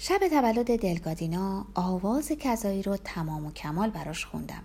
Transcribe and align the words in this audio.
شب 0.00 0.28
تولد 0.30 0.78
دلگادینا 0.80 1.66
آواز 1.74 2.28
کذایی 2.28 2.82
رو 2.82 2.96
تمام 2.96 3.46
و 3.46 3.52
کمال 3.52 3.90
براش 3.90 4.24
خوندم 4.24 4.64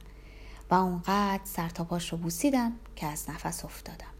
و 0.70 0.74
اونقدر 0.74 1.42
سرتاپاش 1.44 2.12
رو 2.12 2.18
بوسیدم 2.18 2.74
که 2.96 3.08
از 3.08 3.30
نفس 3.30 3.66
افتادم. 3.66 4.14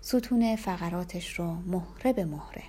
ستون 0.00 0.56
فقراتش 0.56 1.38
رو 1.38 1.54
مهره 1.54 2.12
به 2.12 2.24
مهره. 2.24 2.62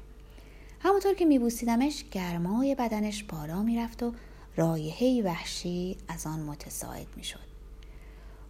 همونطور 0.79 1.13
که 1.13 1.25
میبوسیدمش 1.25 2.05
گرمای 2.11 2.75
بدنش 2.75 3.23
بالا 3.23 3.63
می‌رفت 3.63 4.03
و 4.03 4.13
رایحهی 4.55 5.21
وحشی 5.21 5.97
از 6.07 6.27
آن 6.27 6.39
متساعد 6.39 7.07
می‌شد. 7.15 7.47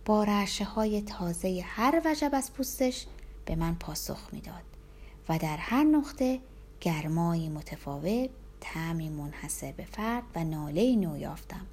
با 0.05 0.23
رعشه 0.23 0.65
های 0.65 1.01
تازه 1.01 1.63
هر 1.65 2.01
وجب 2.05 2.31
از 2.33 2.53
پوستش 2.53 3.05
به 3.45 3.55
من 3.55 3.75
پاسخ 3.75 4.29
می‌داد 4.31 4.63
و 5.29 5.37
در 5.37 5.57
هر 5.57 5.83
نقطه 5.83 6.39
گرمایی 6.81 7.49
متفاوت 7.49 8.29
تعمی 8.61 9.09
منحصر 9.09 9.71
به 9.71 9.85
فرد 9.85 10.23
و 10.35 10.43
ناله 10.43 10.95
نو 10.95 11.17
یافتم. 11.17 11.65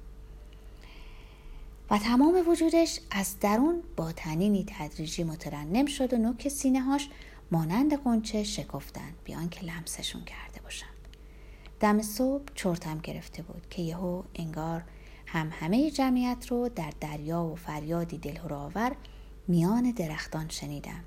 و 1.89 1.97
تمام 1.97 2.43
وجودش 2.47 2.99
از 3.11 3.39
درون 3.39 3.83
با 3.95 4.11
تنینی 4.11 4.65
تدریجی 4.67 5.23
مترنم 5.23 5.85
شد 5.85 6.13
و 6.13 6.17
نوک 6.17 6.47
سینه 6.47 6.81
هاش 6.81 7.09
مانند 7.51 8.03
قنچه 8.03 8.43
شکفتند. 8.43 9.13
بیان 9.23 9.49
که 9.49 9.65
لمسشون 9.65 10.23
کرده 10.23 10.61
باشم 10.61 10.85
دم 11.79 12.01
صبح 12.01 12.43
چرتم 12.55 12.97
گرفته 12.97 13.41
بود 13.41 13.67
که 13.69 13.81
یهو 13.81 14.23
انگار 14.35 14.83
هم 15.25 15.49
همه 15.51 15.91
جمعیت 15.91 16.47
رو 16.49 16.69
در 16.69 16.93
دریا 17.01 17.43
و 17.43 17.55
فریادی 17.55 18.17
دلهراور 18.17 18.95
میان 19.47 19.91
درختان 19.91 20.49
شنیدم. 20.49 21.03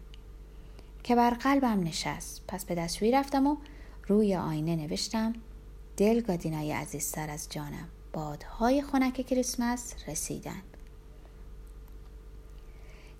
که 1.03 1.17
بر 1.17 1.31
قلبم 1.31 1.83
نشست. 1.83 2.45
پس 2.49 2.65
به 2.65 2.75
دستشویی 2.75 3.13
رفتم 3.13 3.47
و 3.47 3.57
روی 4.09 4.35
آینه 4.35 4.77
نوشتم 4.77 5.33
دل 5.99 6.21
گادینای 6.21 6.73
عزیزتر 6.73 7.31
از 7.31 7.49
جانم 7.51 7.89
بادهای 8.13 8.83
خنک 8.83 9.27
کریسمس 9.27 9.95
رسیدند 10.09 10.63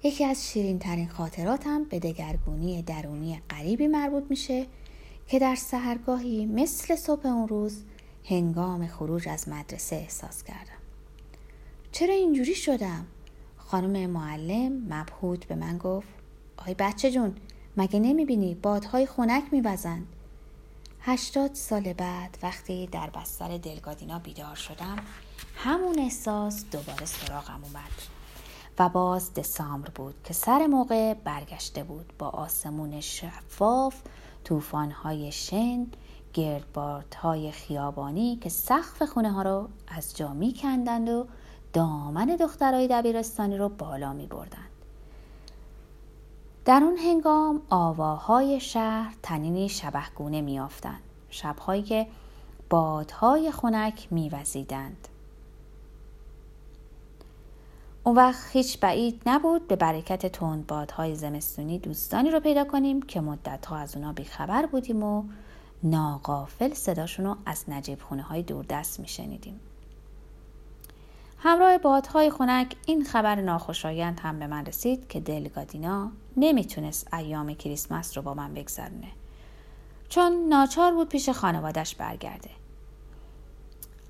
یکی 0.03 0.25
از 0.25 0.49
شیرین 0.49 0.79
ترین 0.79 1.09
خاطراتم 1.09 1.85
به 1.85 1.99
دگرگونی 1.99 2.83
درونی 2.83 3.43
غریبی 3.51 3.87
مربوط 3.87 4.25
میشه 4.31 4.67
که 5.27 5.39
در 5.39 5.55
سهرگاهی 5.55 6.47
مثل 6.47 6.97
صبح 6.97 7.27
اون 7.27 7.49
روز 7.49 7.83
هنگام 8.25 8.87
خروج 8.87 9.29
از 9.29 9.49
مدرسه 9.49 9.97
احساس 9.97 10.43
کردم. 10.43 10.81
چرا 11.93 12.15
اینجوری 12.15 12.55
شدم؟ 12.55 13.07
خانم 13.57 14.11
معلم 14.11 14.73
مبهوت 14.89 15.45
به 15.45 15.55
من 15.55 15.79
گفت 15.79 16.09
آی 16.57 16.75
بچه 16.79 17.11
جون 17.11 17.35
مگه 17.77 18.01
نمی‌بینی 18.01 18.55
بادهای 18.55 19.07
خنک 19.07 19.45
میوزند؟ 19.53 20.07
هشتاد 21.09 21.55
سال 21.55 21.93
بعد 21.93 22.39
وقتی 22.43 22.87
در 22.87 23.11
بستر 23.11 23.59
دلگادینا 23.59 24.19
بیدار 24.19 24.55
شدم 24.55 24.97
همون 25.57 25.99
احساس 25.99 26.65
دوباره 26.73 27.05
سراغم 27.05 27.61
اومد 27.65 27.93
و 28.79 28.89
باز 28.89 29.35
دسامبر 29.35 29.89
بود 29.89 30.15
که 30.25 30.35
سر 30.35 30.67
موقع 30.67 31.15
برگشته 31.15 31.85
بود 31.85 32.13
با 32.19 32.29
آسمون 32.29 33.01
شفاف 33.01 33.95
طوفان‌های 34.45 35.33
شن 35.33 35.87
گردبادهای 36.35 37.53
خیابانی 37.53 38.37
که 38.37 38.49
سقف 38.49 39.03
خونه 39.03 39.33
ها 39.33 39.43
رو 39.43 39.69
از 39.89 40.17
جا 40.17 40.29
می 40.29 40.55
کندند 40.55 41.09
و 41.09 41.27
دامن 41.73 42.27
دخترای 42.27 42.89
دبیرستانی 42.89 43.57
رو 43.57 43.69
بالا 43.69 44.13
می 44.13 44.27
بردند. 44.27 44.78
در 46.69 46.83
اون 46.85 46.97
هنگام 46.97 47.63
آواهای 47.71 48.61
شهر 48.61 49.15
تنینی 49.23 49.69
شبهگونه 49.69 50.41
میافتند 50.41 51.01
شبهایی 51.31 51.83
که 51.83 52.07
بادهای 52.71 53.51
خنک 53.51 54.09
میوزیدند. 54.11 55.09
اون 58.05 58.17
وقت 58.17 58.57
هیچ 58.57 58.81
بعید 58.81 59.23
نبود 59.27 59.69
به 59.69 59.77
برکت 59.77 60.27
تند 60.27 60.67
بادهای 60.67 61.15
زمستونی 61.15 61.79
دوستانی 61.79 62.31
رو 62.31 62.41
پیدا 62.41 62.65
کنیم 62.65 63.03
که 63.03 63.21
مدتها 63.21 63.77
از 63.77 63.97
اونا 63.97 64.13
بیخبر 64.13 64.67
بودیم 64.67 65.03
و 65.03 65.25
ناقافل 65.83 66.75
صداشون 66.75 67.27
رو 67.27 67.37
از 67.47 67.65
نجیب 67.69 68.03
خونه 68.03 68.23
های 68.23 68.43
دوردست 68.43 69.01
میشنیدیم. 69.01 69.61
همراه 71.41 71.79
بادهای 71.79 72.31
خنک 72.31 72.77
این 72.87 73.05
خبر 73.05 73.35
ناخوشایند 73.35 74.21
هم 74.21 74.39
به 74.39 74.47
من 74.47 74.67
رسید 74.67 75.09
که 75.09 75.21
دلگادینا 75.21 76.13
نمی‌تونست 76.37 77.15
ایام 77.15 77.55
کریسمس 77.55 78.17
رو 78.17 78.23
با 78.23 78.35
من 78.35 78.55
بگذرونه. 78.55 79.09
چون 80.09 80.49
ناچار 80.49 80.95
بود 80.95 81.09
پیش 81.09 81.29
خانوادش 81.29 81.95
برگرده. 81.95 82.51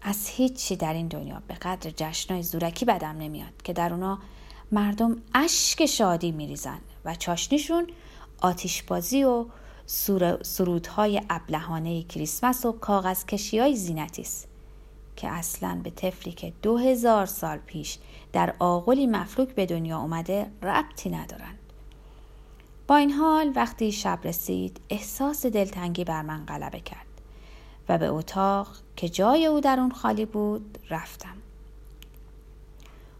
از 0.02 0.28
هیچی 0.28 0.76
در 0.76 0.92
این 0.92 1.08
دنیا 1.08 1.42
به 1.48 1.54
قدر 1.54 1.90
جشنهای 1.96 2.42
زورکی 2.42 2.84
بدم 2.84 3.18
نمیاد 3.18 3.62
که 3.64 3.72
در 3.72 3.92
اونا 3.92 4.18
مردم 4.72 5.16
اشک 5.34 5.86
شادی 5.86 6.32
میریزن 6.32 6.78
و 7.04 7.14
چاشنیشون 7.14 7.86
آتیشبازی 8.40 9.24
و 9.24 9.46
سرودهای 10.42 11.22
ابلهانه 11.30 12.02
کریسمس 12.02 12.66
و 12.66 12.72
کاغذ 12.72 13.24
کشی 13.24 13.58
های 13.58 13.76
زینتی 13.76 14.22
است. 14.22 14.48
که 15.18 15.28
اصلا 15.28 15.80
به 15.84 15.90
طفلی 15.90 16.32
که 16.32 16.52
دو 16.62 16.78
هزار 16.78 17.26
سال 17.26 17.58
پیش 17.58 17.98
در 18.32 18.54
آغلی 18.58 19.06
مفلوک 19.06 19.48
به 19.48 19.66
دنیا 19.66 19.98
اومده 19.98 20.46
ربطی 20.62 21.10
ندارند. 21.10 21.58
با 22.86 22.96
این 22.96 23.10
حال 23.10 23.52
وقتی 23.56 23.92
شب 23.92 24.18
رسید 24.24 24.80
احساس 24.90 25.46
دلتنگی 25.46 26.04
بر 26.04 26.22
من 26.22 26.44
غلبه 26.46 26.80
کرد 26.80 27.06
و 27.88 27.98
به 27.98 28.08
اتاق 28.08 28.68
که 28.96 29.08
جای 29.08 29.46
او 29.46 29.60
در 29.60 29.80
اون 29.80 29.90
خالی 29.90 30.24
بود 30.24 30.78
رفتم. 30.90 31.34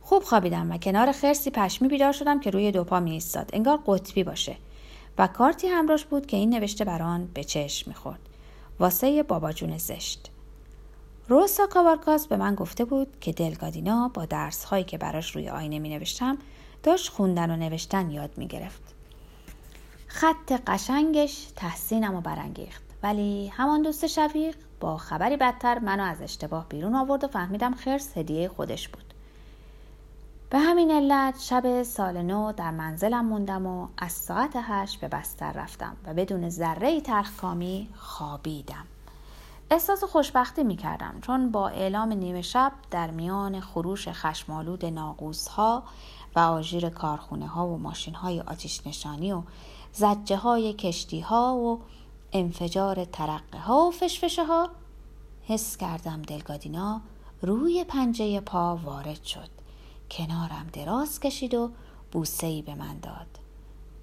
خوب 0.01 0.23
خوابیدم 0.23 0.73
و 0.73 0.79
کنار 0.79 1.13
خرسی 1.13 1.51
پشمی 1.51 1.89
بیدار 1.89 2.13
شدم 2.13 2.41
که 2.41 2.51
روی 2.51 2.73
دو 2.73 2.85
پا 2.85 3.01
می 3.01 3.11
ایستاد 3.11 3.51
انگار 3.53 3.79
قطبی 3.87 4.25
باشه 4.25 4.57
و 5.19 5.27
کارتی 5.27 5.67
همراش 5.67 6.05
بود 6.05 6.27
که 6.27 6.37
این 6.37 6.55
نوشته 6.55 6.85
بران 6.85 7.29
به 7.35 7.45
چشم 7.45 7.91
می‌خورد 7.91 8.21
واسه 8.81 9.23
بابا 9.23 9.53
جون 9.53 9.79
زشت 9.79 10.31
روسا 11.29 11.67
کاوارکاس 11.67 12.27
به 12.27 12.37
من 12.37 12.55
گفته 12.55 12.85
بود 12.85 13.21
که 13.21 13.33
دلگادینا 13.33 14.11
با 14.15 14.25
درس 14.25 14.65
هایی 14.65 14.85
که 14.85 14.99
براش 14.99 15.37
روی 15.37 15.49
آینه 15.49 15.79
می 15.79 15.89
نوشتم 15.89 16.39
داشت 16.83 17.09
خوندن 17.09 17.51
و 17.51 17.57
نوشتن 17.57 18.11
یاد 18.11 18.31
می 18.37 18.47
گرفت. 18.47 18.83
خط 20.07 20.53
قشنگش 20.67 21.47
تحسینم 21.57 22.15
و 22.15 22.21
برانگیخت 22.21 22.83
ولی 23.03 23.49
همان 23.49 23.83
دوست 23.83 24.07
شفیق 24.07 24.57
با 24.81 24.97
خبری 24.97 25.37
بدتر 25.37 25.79
منو 25.79 26.03
از 26.03 26.23
اشتباه 26.23 26.67
بیرون 26.69 26.95
آورد 26.95 27.25
و 27.25 27.29
فهمیدم 27.29 27.75
خرس 27.75 28.19
هدیه 28.19 28.49
خودش 28.49 28.89
بود. 28.89 29.15
به 30.51 30.59
همین 30.59 30.91
علت 30.91 31.41
شب 31.41 31.83
سال 31.83 32.23
نو 32.23 32.53
در 32.53 32.71
منزلم 32.71 33.27
موندم 33.27 33.67
و 33.67 33.89
از 33.99 34.13
ساعت 34.13 34.53
هشت 34.55 35.01
به 35.01 35.09
بستر 35.09 35.53
رفتم 35.53 35.97
و 36.07 36.15
بدون 36.15 36.51
ذره 36.51 37.01
ترخکامی 37.01 37.89
خوابیدم. 37.97 38.85
احساس 39.71 40.05
خوشبختی 40.05 40.65
می 40.65 40.77
کردم 40.77 41.15
چون 41.23 41.51
با 41.51 41.69
اعلام 41.69 42.13
نیمه 42.13 42.43
شب 42.43 42.73
در 42.91 43.11
میان 43.11 43.61
خروش 43.61 44.09
خشمالود 44.09 44.85
ناقوس 44.85 45.49
ها 45.49 45.83
و 46.37 46.41
آژیر 46.41 46.89
کارخونه 46.89 47.47
ها 47.47 47.67
و 47.67 47.79
ماشین 47.79 48.15
های 48.15 48.41
آتیش 48.41 48.87
نشانی 48.87 49.33
و 49.33 49.43
زجه 49.93 50.37
های 50.37 50.73
کشتی 50.73 51.21
ها 51.21 51.57
و 51.57 51.81
انفجار 52.33 53.05
ترقه 53.05 53.59
ها 53.59 53.87
و 53.87 53.91
فشفشه 53.91 54.45
ها 54.45 54.71
حس 55.43 55.77
کردم 55.77 56.23
دلگادینا 56.23 57.01
روی 57.43 57.85
پنجه 57.85 58.41
پا 58.41 58.77
وارد 58.77 59.23
شد. 59.23 59.49
کنارم 60.11 60.67
دراز 60.73 61.21
کشید 61.21 61.55
و 61.55 61.71
بوسهی 62.13 62.63
به 62.63 62.75
من 62.75 62.99
داد. 62.99 63.27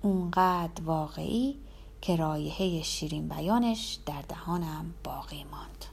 اونقدر 0.01 0.83
واقعی 0.83 1.57
که 2.05 2.15
رایحه 2.15 2.81
شیرین 2.81 3.27
بیانش 3.27 3.97
در 4.05 4.21
دهانم 4.29 4.93
باقی 5.03 5.43
ماند. 5.51 5.85